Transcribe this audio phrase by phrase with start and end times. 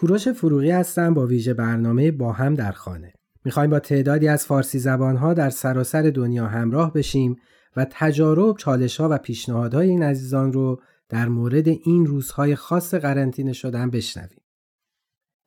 [0.00, 3.12] کوروش فروغی هستم با ویژه برنامه با هم در خانه.
[3.44, 7.36] می‌خوایم با تعدادی از فارسی زبانها در سراسر دنیا همراه بشیم
[7.76, 13.52] و تجارب، چالش ها و پیشنهادهای این عزیزان رو در مورد این روزهای خاص قرنطینه
[13.52, 14.40] شدن بشنویم.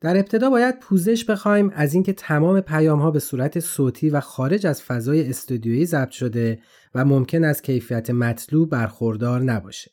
[0.00, 4.66] در ابتدا باید پوزش بخوایم از اینکه تمام پیام ها به صورت صوتی و خارج
[4.66, 6.58] از فضای استودیویی ضبط شده
[6.94, 9.90] و ممکن است کیفیت مطلوب برخوردار نباشه.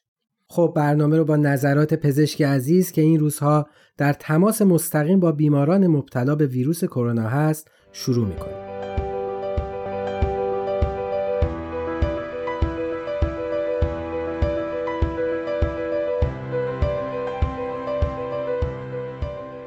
[0.53, 5.87] خب برنامه رو با نظرات پزشک عزیز که این روزها در تماس مستقیم با بیماران
[5.87, 8.57] مبتلا به ویروس کرونا هست شروع می‌کنیم.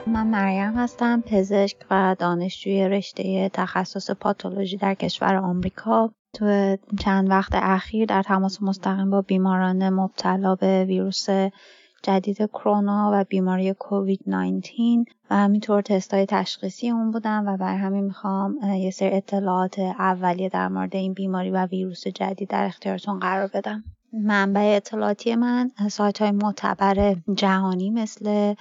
[0.06, 7.52] من مریم هستم پزشک و دانشجوی رشته تخصص پاتولوژی در کشور آمریکا تو چند وقت
[7.54, 11.26] اخیر در تماس مستقیم با بیماران مبتلا به ویروس
[12.02, 14.72] جدید کرونا و بیماری کووید 19
[15.30, 20.68] و همینطور تستای تشخیصی اون بودم و بر همین می‌خوام یه سری اطلاعات اولیه در
[20.68, 23.84] مورد این بیماری و ویروس جدید در اختیارتون قرار بدم.
[24.12, 28.54] منبع اطلاعاتی من سایت های معتبر جهانی مثل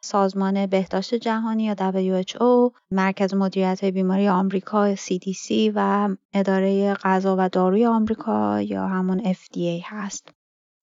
[0.00, 7.86] سازمان بهداشت جهانی یا WHO، مرکز مدیریت بیماری آمریکا CDC و اداره غذا و داروی
[7.86, 10.30] آمریکا یا همون FDA هست.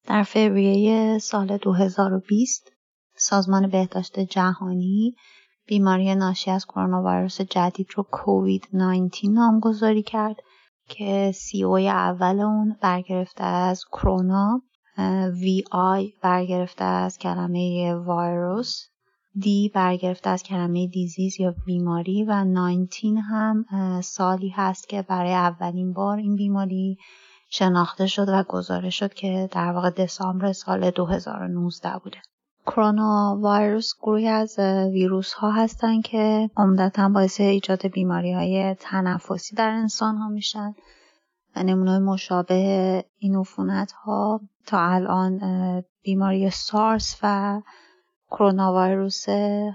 [0.08, 2.72] در فوریه سال 2020
[3.18, 5.16] سازمان بهداشت جهانی
[5.68, 10.36] بیماری ناشی از کرونا ویروس جدید رو کووید 19 نامگذاری کرد
[10.90, 14.62] که سی او اول اون برگرفته از کرونا
[15.42, 18.88] وی آی برگرفته از کلمه ویروس
[19.42, 23.66] دی برگرفته از کلمه دیزیز یا بیماری و 19 هم
[24.02, 26.98] سالی هست که برای اولین بار این بیماری
[27.50, 32.18] شناخته شد و گزارش شد که در واقع دسامبر سال 2019 بوده.
[32.66, 34.60] کرونا ویروس گروهی از
[34.94, 40.74] ویروس ها هستن که عمدتا باعث ایجاد بیماری های تنفسی در انسان ها میشن
[41.56, 45.40] و نمونه مشابه این عفونت ها تا الان
[46.04, 47.62] بیماری سارس و
[48.32, 49.26] کرونا ویروس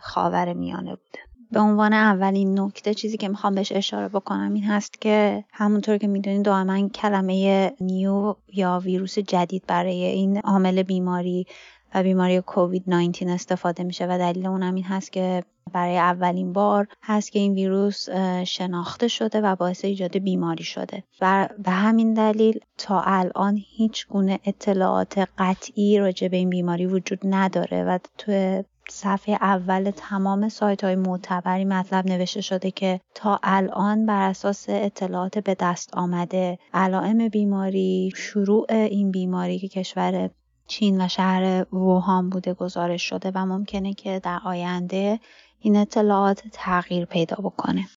[0.02, 1.18] خاور میانه بوده.
[1.52, 6.06] به عنوان اولین نکته چیزی که می‌خوام بهش اشاره بکنم این هست که همونطور که
[6.06, 11.46] می‌دونید دائما کلمه نیو یا ویروس جدید برای این عامل بیماری
[11.94, 15.42] و بیماری کووید 19 استفاده میشه و دلیل اونم این هست که
[15.72, 18.10] برای اولین بار هست که این ویروس
[18.44, 21.04] شناخته شده و باعث ایجاد بیماری شده.
[21.20, 27.18] و به همین دلیل تا الان هیچ گونه اطلاعات قطعی راجع به این بیماری وجود
[27.24, 34.06] نداره و تو صفحه اول تمام سایت های معتبری مطلب نوشته شده که تا الان
[34.06, 40.30] بر اساس اطلاعات به دست آمده علائم بیماری شروع این بیماری که کشور
[40.70, 45.20] چین و شهر ووهان بوده گزارش شده و ممکنه که در آینده
[45.58, 47.88] این اطلاعات تغییر پیدا بکنه.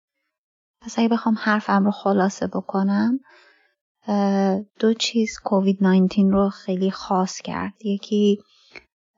[0.81, 3.19] پس اگه بخوام حرفم رو خلاصه بکنم
[4.79, 7.73] دو چیز کووید 19 رو خیلی خاص کرد.
[7.85, 8.39] یکی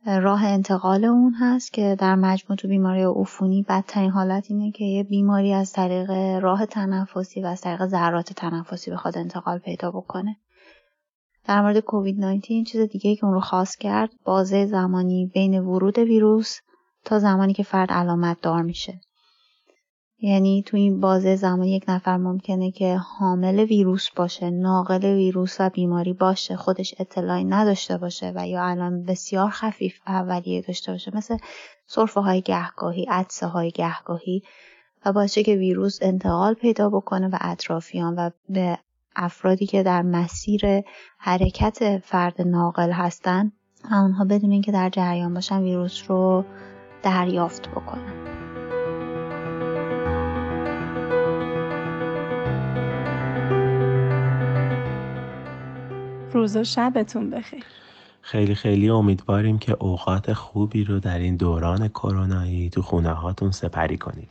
[0.06, 5.04] راه انتقال اون هست که در مجموع تو بیماری عفونی بدترین حالت اینه که یه
[5.04, 6.10] بیماری از طریق
[6.42, 10.38] راه تنفسی و از طریق ذرات تنفسی بخواد انتقال پیدا بکنه.
[11.48, 15.98] در مورد کووید 19 چیز دیگه که اون رو خاص کرد بازه زمانی بین ورود
[15.98, 16.60] ویروس
[17.06, 19.02] تا زمانی که فرد علامت دار میشه.
[20.20, 25.70] یعنی تو این بازه زمانی یک نفر ممکنه که حامل ویروس باشه ناقل ویروس و
[25.70, 31.38] بیماری باشه خودش اطلاعی نداشته باشه و یا الان بسیار خفیف اولیه داشته باشه مثل
[31.88, 34.44] صرفه های گهگاهی عدسه های گهگاهی
[35.06, 38.78] و باشه که ویروس انتقال پیدا بکنه و اطرافیان و به
[39.16, 40.62] افرادی که در مسیر
[41.18, 43.52] حرکت فرد ناقل هستند
[43.92, 46.46] و اونها بدون اینکه در جریان باشن ویروس رو
[47.04, 48.36] دریافت بکنن.
[56.32, 57.64] روز و شبتون بخیر.
[58.22, 63.98] خیلی خیلی امیدواریم که اوقات خوبی رو در این دوران کرونایی تو خونه هاتون سپری
[63.98, 64.30] کنید.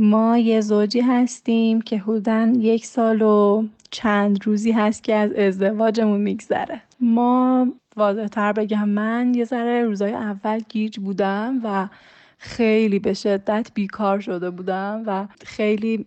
[0.00, 6.20] ما یه زوجی هستیم که حدودا یک سال و چند روزی هست که از ازدواجمون
[6.20, 6.80] میگذره.
[7.00, 7.66] ما
[7.96, 11.88] واضح تر بگم من یه ذره روزای اول گیج بودم و
[12.38, 16.06] خیلی به شدت بیکار شده بودم و خیلی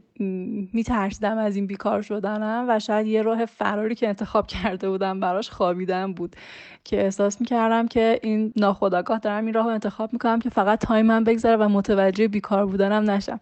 [0.74, 5.50] میترسیدم از این بیکار شدنم و شاید یه راه فراری که انتخاب کرده بودم براش
[5.50, 6.36] خوابیدن بود
[6.84, 11.24] که احساس می‌کردم که این ناخداگاه دارم این راه رو انتخاب می‌کنم که فقط تایمم
[11.24, 13.40] بگذره و متوجه بیکار بودنم نشم.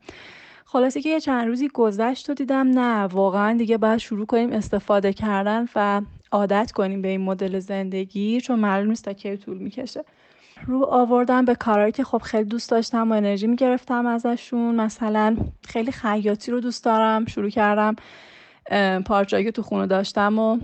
[0.72, 5.14] خلاصه که یه چند روزی گذشت و دیدم نه واقعا دیگه باید شروع کنیم استفاده
[5.14, 6.02] کردن و
[6.32, 10.04] عادت کنیم به این مدل زندگی چون معلوم نیست تا کی طول می‌کشه.
[10.66, 14.76] رو آوردم به کارهایی که خب خیلی دوست داشتم و انرژی می‌گرفتم ازشون.
[14.76, 15.38] مثلا
[15.68, 17.96] خیلی خیاطی رو دوست دارم شروع کردم
[19.06, 20.58] پارچایی که تو خونه داشتم و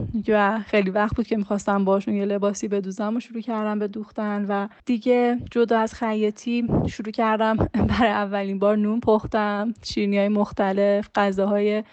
[0.68, 4.68] خیلی وقت بود که می‌خواستم باشون یه لباسی بدوزم و شروع کردم به دوختن و
[4.86, 7.56] دیگه جدا از خیاطی شروع کردم
[7.90, 11.84] برای اولین بار نون پختم شیرینی های مختلف غذاهای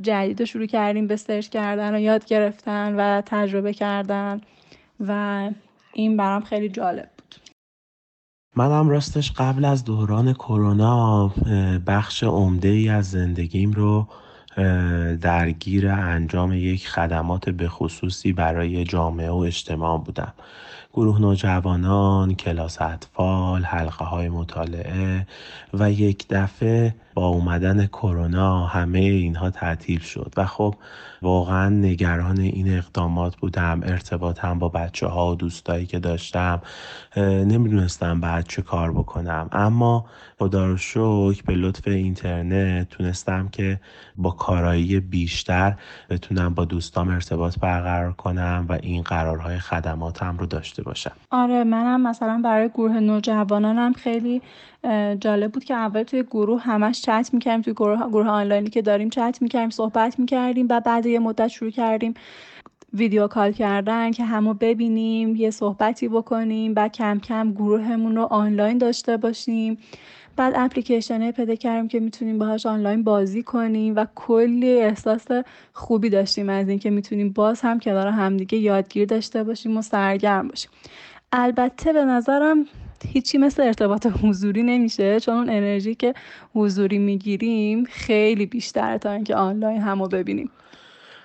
[0.00, 4.40] جدید رو شروع کردیم به سرچ کردن و یاد گرفتن و تجربه کردن
[5.00, 5.50] و
[5.92, 7.34] این برام خیلی جالب بود.
[8.56, 11.32] منم راستش قبل از دوران کرونا
[11.86, 14.06] بخش عمده ای از زندگیم رو
[15.20, 20.32] درگیر انجام یک خدمات به خصوصی برای جامعه و اجتماع بودم.
[20.92, 25.26] گروه نوجوانان، کلاس اطفال، حلقه های مطالعه
[25.74, 30.32] و یک دفعه با اومدن کرونا همه اینها تعطیل شد.
[30.36, 30.74] و خب
[31.22, 36.62] واقعا نگران این اقدامات بودم ارتباطم با بچه ها و دوستایی که داشتم.
[37.16, 39.48] نمی‌دونستم بعد چه کار بکنم.
[39.52, 40.06] اما
[40.38, 43.80] خدا رو شکر به لطف اینترنت تونستم که
[44.16, 45.74] با کارایی بیشتر
[46.10, 51.12] بتونم با دوستام ارتباط برقرار کنم و این قرارهای خدماتم رو داشته باشم.
[51.30, 54.42] آره منم مثلا برای گروه نوجوانانم خیلی
[55.20, 59.10] جالب بود که اول توی گروه همش چت می‌کردیم توی گروه, گروه آنلاینی که داریم
[59.10, 62.14] چت می‌کردیم صحبت می‌کردیم و بعد یه مدت شروع کردیم
[62.94, 68.78] ویدیو کال کردن که همو ببینیم یه صحبتی بکنیم بعد کم کم گروهمون رو آنلاین
[68.78, 69.78] داشته باشیم.
[70.40, 75.26] بعد اپلیکیشنه پیدا کردیم که می‌تونیم باهاش آنلاین بازی کنیم و کلی احساس
[75.72, 80.70] خوبی داشتیم از اینکه می‌تونیم باز هم کنار همدیگه یادگیر داشته باشیم و سرگرم باشیم.
[81.32, 82.64] البته به نظرم
[83.06, 86.14] هیچی مثل ارتباط حضوری نمیشه چون اون انرژی که
[86.54, 90.50] حضوری می‌گیریم خیلی بیشتره تا اینکه آنلاین همو ببینیم.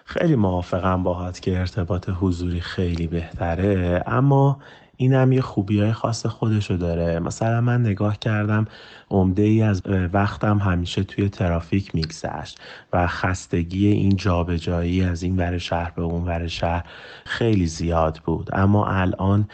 [0.06, 4.60] خیلی موافقم باهات که ارتباط حضوری خیلی بهتره اما
[4.97, 7.19] این هم یه خوبی های خاص خودشو داره.
[7.19, 8.68] مثلا من نگاه کردم
[9.09, 9.81] عمده ای از
[10.13, 12.59] وقتم همیشه توی ترافیک میگذشت
[12.94, 16.83] و خستگی این جابجایی از این ور شهر به اون ور شهر
[17.25, 18.50] خیلی زیاد بود.
[18.53, 19.47] اما الان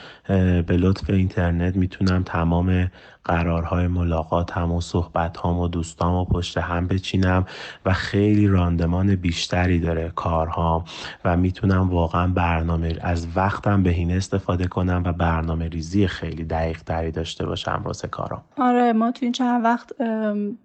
[0.67, 2.91] به لطف اینترنت می‌تونم تمام
[3.25, 7.45] قرارهای ملاقات هم و صحبت هم و دوستام و پشت هم بچینم
[7.85, 10.85] و خیلی راندمان بیشتری داره کارها
[11.25, 17.12] و می‌تونم واقعا برنامه از وقتم بهینه استفاده کنم و برنامه ریزی خیلی دقیق تری
[17.12, 19.93] داشته باشم واسه کارم آره ما تو این چند وقت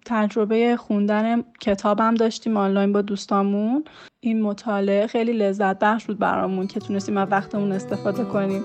[0.05, 3.83] تجربه خوندن کتابم داشتیم آنلاین با دوستامون.
[4.19, 8.63] این مطالعه خیلی لذت بخش بود برامون که تونستیم از وقتمون استفاده کنیم.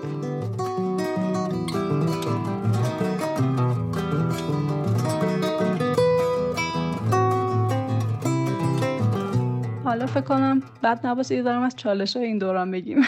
[9.93, 13.03] حالا فکر کنم بعد نباشه دارم از چالش های این دوران بگیم.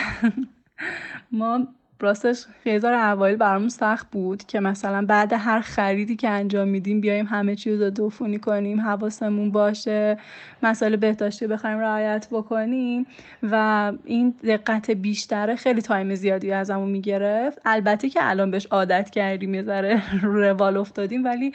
[1.32, 1.66] ما
[2.00, 7.26] راستش خیلی اوایل برامون سخت بود که مثلا بعد هر خریدی که انجام میدیم بیایم
[7.26, 10.18] همه چیز رو دوفونی کنیم حواسمون باشه
[10.62, 13.06] مسائل بهداشتی بخوایم رعایت بکنیم
[13.42, 17.58] و این دقت بیشتره خیلی تایم زیادی ازمون می‌گرفت.
[17.64, 21.52] البته که الان بهش عادت کردیم یه ذره روال افتادیم ولی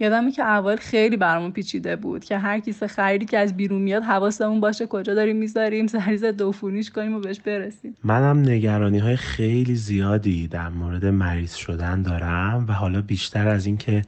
[0.00, 4.02] یادمه که اول خیلی برامون پیچیده بود که هر کیسه خریدی که از بیرون میاد
[4.02, 7.96] حواسمون باشه کجا داریم می‌ذاریم سریز دوفونیش کنیم و بهش برسیم.
[8.04, 14.02] منم نگرانی های خیلی زیادی در مورد مریض شدن دارم و حالا بیشتر از اینکه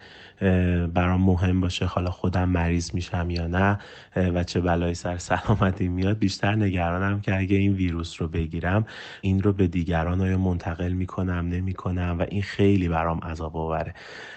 [0.95, 3.79] برام مهم باشه حالا خودم مریض میشم یا نه
[4.17, 6.19] و چه بلایی سر سلامتی میاد.
[6.19, 8.87] بیشتر نگرانم که اگه این ویروس رو بگیرم
[9.21, 13.95] این رو به دیگران آیا منتقل می‌کنم نمی‌کنم و این خیلی برام عذاب آوره.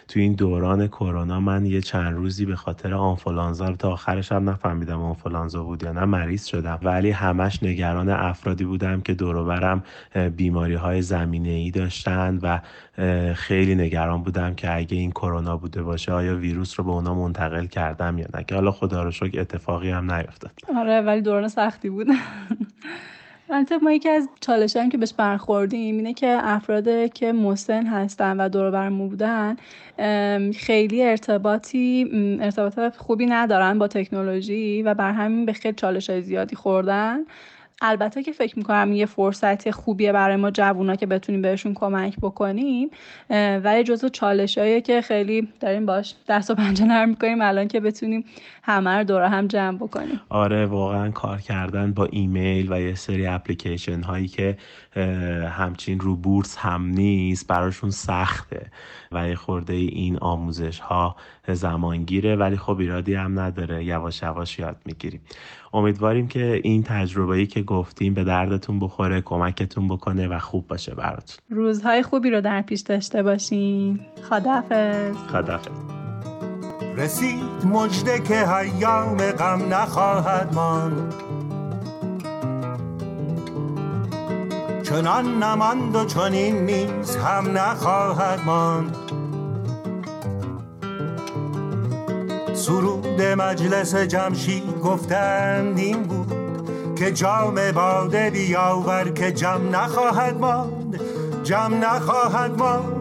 [0.08, 5.02] تو این دوران کرونا من یه چند روزی به خاطر آنفولانزا تا آخرش هم نفهمیدم
[5.02, 6.80] آنفولانزا بود یا نه مریض شدم.
[6.84, 9.82] ولی همش نگران افرادی بودم که دور
[10.36, 12.60] بیماری های زمینه ای داشتن و
[13.34, 17.66] خیلی نگران بودم که اگه این کرونا بوده باشه آیا ویروس رو به اونا منتقل
[17.66, 20.52] کردم یا نه؟ که حالا خدا رو شکر اتفاقی هم نیفتاد.
[20.78, 22.08] آره ولی دوران سختی بود.
[23.50, 28.38] البته ما یکی از چالش هم که بهش برخوردیم اینه که افراد که مسن هستن
[28.38, 29.56] و دور برمون بودن
[30.52, 32.10] خیلی ارتباطی
[32.42, 37.20] ارتباط خوبی ندارن با تکنولوژی و بر همین به خیلی چالش های زیادی خوردن.
[37.82, 42.90] البته که فکر می‌کنم یه فرصت خوبیه برای ما جوونا که بتونیم بهشون کمک بکنیم.
[43.64, 48.26] ولی جزو چالشایی که خیلی داریم باش دست و پنجه نرم می‌کنیم الان که بتونیم
[48.64, 50.22] همه رو دور هم جمع بکنیم.
[50.30, 54.58] آره واقعا کار کردن با ایمیل و یه سری اپلیکیشن هایی که
[55.50, 58.72] همچین رو بورس هم نیست براشون سخته.
[59.12, 61.16] و یه خورده این آموزش ها
[61.54, 63.84] زمانگیره ولی خب ایرادی هم نداره.
[63.84, 65.22] یواش یواش یاد می‌گیریم.
[65.74, 71.38] امیدواریم که این تجربه‌ای که گفتیم به دردتون بخوره کمکتون بکنه و خوب باشه براتون.
[71.50, 74.00] روزهای خوبی رو در پیش داشته باشین.
[74.30, 75.72] خدافظ خدافظ
[76.98, 81.14] رسید مجده که حیام غم نخواهد ماند.
[84.84, 89.07] چنان نماند و چنین نیز هم نخواهد ماند.
[92.68, 96.34] سرود مجلس جمشید گفتند این بود
[96.96, 101.02] که جام باده بیاور که جم نخواهد ماند
[101.44, 102.98] جم نخواهد ماند.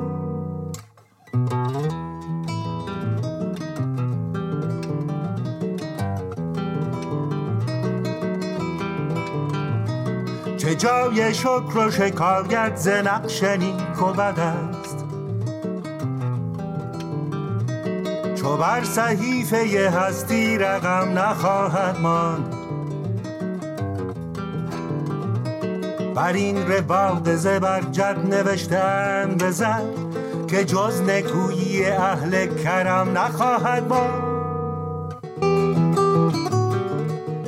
[10.57, 14.76] چه جای شکر و شکایت ز نقش نیک و بد
[18.47, 22.55] چو بر صحیفه هستی رقم نخواهد ماند.
[26.15, 29.83] بر این رواق زبرجد نوشتن بزن
[30.51, 34.23] که جز نکویی اهل کرم نخواهد ماند.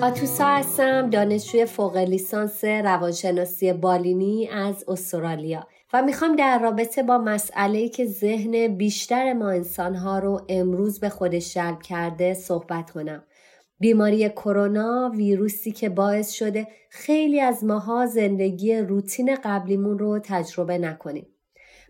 [0.02, 5.66] آتوسا هستم دانشجوی فوق لیسانس روانشناسی بالینی از استرالیا.
[5.92, 11.54] و می‌خوام در رابطه با مسئله که ذهن بیشتر ما انسانها رو امروز به خودش
[11.54, 13.25] جلب کرده صحبت کنم.
[13.80, 21.26] بیماری کرونا ویروسی که باعث شده خیلی از ماها زندگی روتین قبلیمون رو تجربه نکنیم.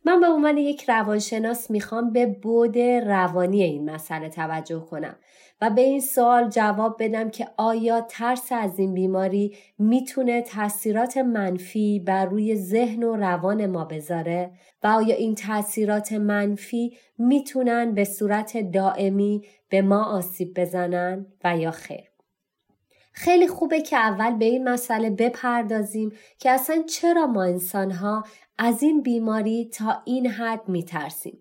[0.05, 5.17] من به عنوان یک روانشناس می‌خوام به بود روانی این مسئله توجه کنم
[5.60, 12.00] و به این سوال جواب بدم که آیا ترس از این بیماری می‌تونه تاثیرات منفی
[12.00, 14.50] بر روی ذهن و روان ما بذاره؟
[14.82, 21.70] و آیا این تاثیرات منفی می‌تونن به صورت دائمی به ما آسیب بزنن و یا
[21.70, 22.10] خیر؟
[23.12, 28.24] خیلی خوبه که اول به این مسئله بپردازیم که اصلا چرا ما انسانها
[28.58, 31.38] از این بیماری تا این حد میترسیم؟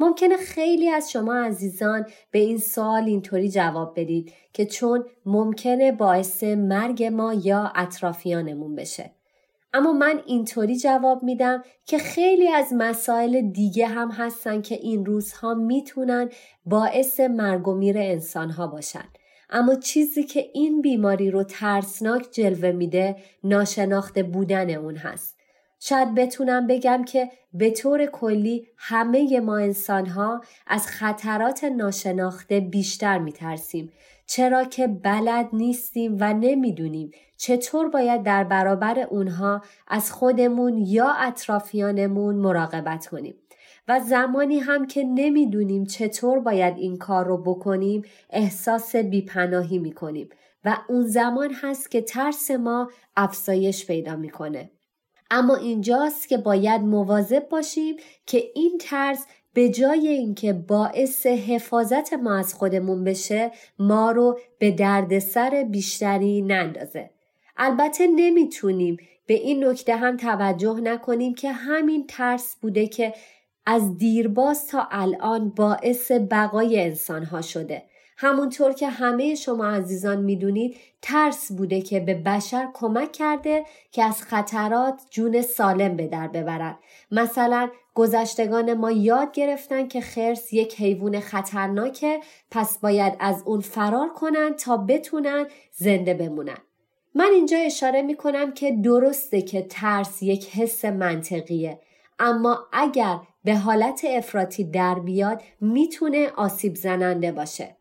[0.00, 6.44] ممکنه خیلی از شما عزیزان به این سوال اینطوری جواب بدید که چون ممکنه باعث
[6.44, 9.10] مرگ ما یا اطرافیانمون بشه.
[9.72, 15.54] اما من اینطوری جواب میدم که خیلی از مسائل دیگه هم هستن که این روزها
[15.54, 16.28] می‌تونن
[16.64, 19.04] باعث مرگ و میر انسانها باشن.
[19.50, 25.39] اما چیزی که این بیماری رو ترسناک جلوه میده ناشناخته بودن اون هست.
[25.80, 33.18] شاید بتونم بگم که به طور کلی همه ما انسان ها از خطرات ناشناخته بیشتر
[33.18, 33.92] میترسیم
[34.26, 42.34] چرا که بلد نیستیم و نمی‌دونیم چطور باید در برابر اونها از خودمون یا اطرافیانمون
[42.34, 43.34] مراقبت کنیم
[43.88, 50.28] و زمانی هم که نمی‌دونیم چطور باید این کار رو بکنیم احساس بیپناهی می‌کنیم
[50.64, 54.70] و اون زمان هست که ترس ما افزایش پیدا می‌کنه.
[55.30, 57.96] اما اینجاست که باید مواظب باشیم
[58.26, 64.70] که این ترس به جای اینکه باعث حفاظت ما از خودمون بشه ما رو به
[64.70, 67.10] دردسر بیشتری نندازه.
[67.56, 68.96] البته نمی‌تونیم
[69.26, 73.14] به این نکته هم توجه نکنیم که همین ترس بوده که
[73.66, 77.82] از دیرباز تا الان باعث بقای انسان ها شده.
[78.22, 84.22] همونطور که همه شما عزیزان می‌دونید ترس بوده که به بشر کمک کرده که از
[84.22, 86.78] خطرات جون سالم به در ببرد.
[87.10, 94.08] مثلا گذشتگان ما یاد گرفتن که خرس یک حیوان خطرناکه پس باید از اون فرار
[94.08, 96.58] کنن تا بتونن زنده بمونن.
[97.14, 101.80] من اینجا اشاره می کنم که درسته که ترس یک حس منطقیه
[102.18, 107.79] اما اگر به حالت افراطی در بیاد می‌تونه آسیب زننده باشه.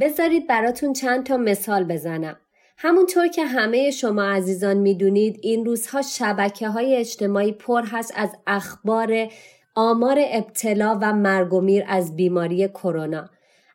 [0.00, 2.36] بذارید براتون چند تا مثال بزنم.
[2.76, 9.28] همونطور که همه شما عزیزان می‌دونید این روزها شبکه های اجتماعی پر هست از اخبار
[9.74, 13.30] آمار ابتلا و مرگ و میر از بیماری کرونا.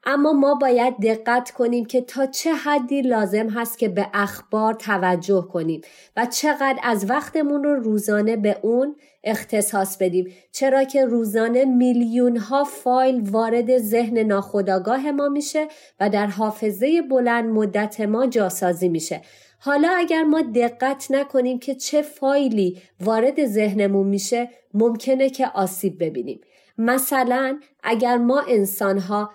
[0.06, 5.48] اما ما باید دقت کنیم که تا چه حدی لازم هست که به اخبار توجه
[5.54, 5.82] کنیم
[6.18, 10.34] و چقدر از وقتمون رو روزانه به اون اختصاص بدیم.
[10.52, 15.68] چرا که روزانه میلیون ها فایل وارد ذهن ناخودآگاه ما میشه
[16.00, 19.22] و در حافظه بلند مدت ما جاسازی میشه.
[19.60, 26.42] حالا اگر ما دقت نکنیم که چه فایلی وارد ذهنمون میشه ممکنه که آسیب ببینیم.
[26.78, 29.30] مثلا اگر ما انسان ها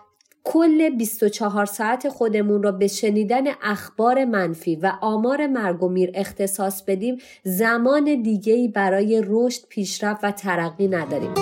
[0.45, 6.83] کل 24 ساعت خودمون را به شنیدن اخبار منفی و آمار مرگ و میر اختصاص
[6.83, 11.35] بدیم زمان دیگهی برای رشد پیشرفت و ترقی نداریم.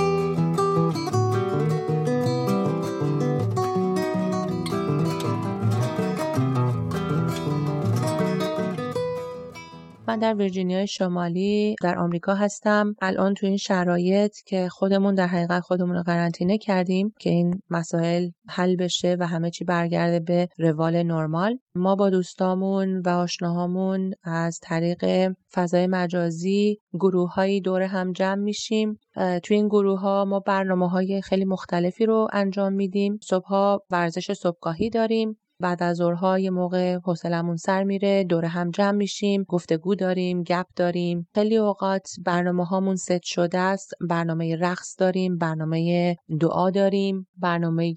[10.09, 12.95] من در ویرجینیای شمالی در آمریکا هستم.
[13.03, 18.31] الان تو این شرایط که خودمون در حقیقت خودمون رو قرنطینه کردیم که این مسائل
[18.49, 21.59] حل بشه و همه چی برگرده به روال نرمال.
[21.75, 28.99] ما با دوستامون و آشناهامون از طریق فضای مجازی گروه های دور هم جمع میشیم.
[29.43, 33.19] توی این گروه ها ما برنامه های خیلی مختلفی رو انجام میدیم.
[33.23, 35.39] صبحها ورزش صبحگاهی داریم.
[35.61, 40.67] بعد از ظهرها یه موقع حوصلمون سر میره دور هم جمع میشیم گفتگو داریم گپ
[40.77, 41.29] داریم.
[41.35, 47.95] خیلی اوقات برنامه هامون ست شده است برنامه رقص داریم برنامه دعا داریم برنامه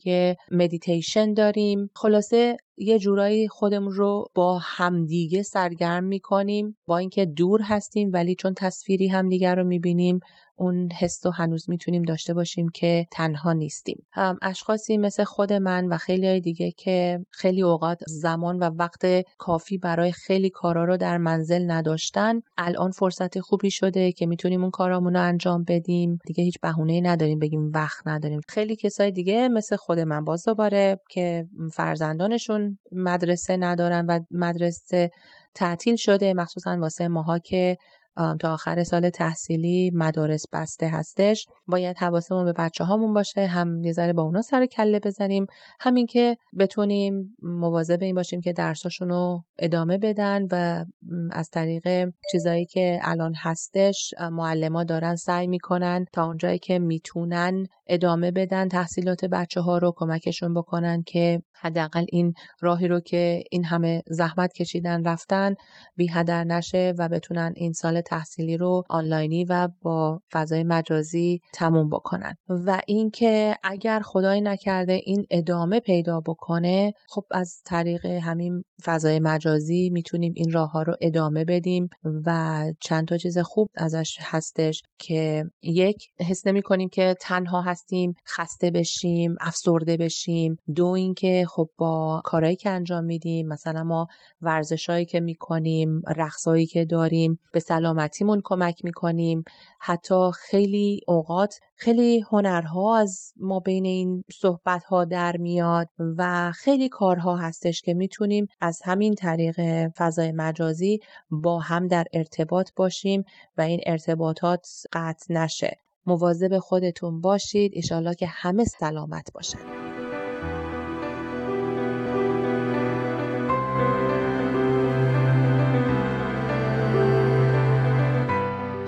[0.52, 1.90] مدیتیشن داریم.
[1.96, 8.54] خلاصه یه جورایی خودمون رو با همدیگه سرگرم می‌کنیم با اینکه دور هستیم ولی چون
[8.54, 10.20] تصویری همدیگه رو می‌بینیم
[10.56, 14.06] اون حس رو هنوز می‌تونیم داشته باشیم که تنها نیستیم.
[14.12, 19.02] هم اشخاصی مثل خود من و خیلی های دیگه که خیلی اوقات زمان و وقت
[19.38, 24.72] کافی برای خیلی کارا رو در منزل نداشتن الان فرصت خوبی شده که می‌تونیم اون
[24.72, 26.20] کارامون رو انجام بدیم.
[26.26, 28.42] دیگه هیچ بهونه نداریم بگیم وقت نداریم.
[28.48, 32.61] خیلی کسای دیگه مثل خود من باز دوباره که فرزندانشون
[32.92, 35.12] مدرسه ندارن و مدرسه
[35.56, 37.78] تعطیل شده مخصوصا واسه ماها که
[38.16, 43.92] تا آخر سال تحصیلی مدارس بسته هستش باید حواسمون به بچه هامون باشه هم یه
[43.92, 45.46] ذره با اونا سر کله بزنیم
[45.80, 50.86] همین که بتونیم مواظب این باشیم که درساشون رو ادامه بدن و
[51.32, 58.32] از طریق چیزایی که الان هستش معلما دارن سعی می‌کنن تا اونجایی که می‌تونن ادامه
[58.32, 64.04] بدن تحصیلات بچه ها رو کمکشون بکنن که حداقل این راهی رو که این همه
[64.08, 65.56] زحمت کشیدن رفتن
[65.96, 71.90] بی هدر نشه و بتونن این سال تحصیلی رو آنلاینی و با فضای مجازی تموم
[71.90, 72.36] بکنن.
[72.50, 79.90] و اینکه اگر خدای نکرده این ادامه پیدا بکنه خب از طریق همین فضای مجازی
[79.90, 81.90] می‌تونیم این راه ها رو ادامه بدیم
[82.26, 88.14] و چند تا چیز خوب ازش هستش که یک حس نمی کنیم که تنها هستیم
[88.28, 90.58] خسته بشیم افسرده بشیم.
[90.76, 94.08] دو اینکه خب با کارهایی که انجام میدیم مثلا ما
[94.42, 99.44] ورزشهایی که می‌کنیم رقصایی که داریم به سلامتیمون کمک می‌کنیم.
[99.80, 105.88] حتی خیلی اوقات خیلی هنرها از ما بین این صحبت ها در میاد
[106.18, 111.00] و خیلی کارها هستش که می‌تونیم از همین طریق فضای مجازی
[111.32, 113.24] با هم در ارتباط باشیم
[113.58, 115.78] و این ارتباطات قطع نشه.
[116.06, 117.72] مواظب خودتون باشید.
[117.76, 119.91] ایشالله که همه سلامت باشن.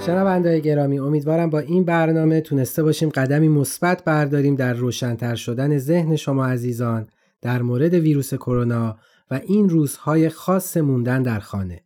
[0.05, 6.15] شنوندای گرامی امیدوارم با این برنامه تونسته باشیم قدمی مثبت برداریم در روشنتر شدن ذهن
[6.15, 7.07] شما عزیزان
[7.41, 8.97] در مورد ویروس کرونا
[9.31, 11.81] و این روزهای خاص موندن در خانه.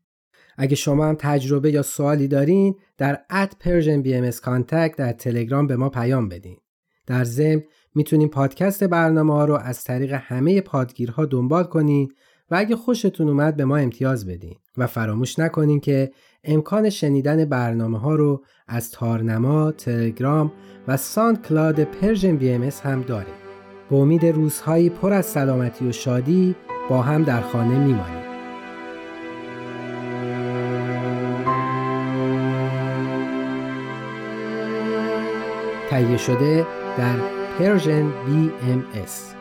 [0.57, 4.31] اگه شما هم تجربه یا سوالی دارین در at Persian B
[4.97, 6.57] در تلگرام به ما پیام بدین.
[7.07, 7.63] در ضمن
[7.95, 12.11] می‌تونین پادکست برنامه ها رو از طریق همه پادگیرها دنبال کنین
[12.51, 16.11] و اگه خوشتون اومد به ما امتیاز بدین و فراموش نکنین که
[16.43, 20.51] امکان شنیدن برنامه ها رو از تارنما، تلگرام
[20.87, 23.33] و SoundCloud Persian BMS هم داریم.
[23.89, 26.55] به امید روزهایی پر از سلامتی و شادی
[26.89, 28.27] با هم در خانه میمانیم.
[35.89, 36.65] تهیه شده
[36.97, 37.17] در
[37.59, 39.36] Persian BMS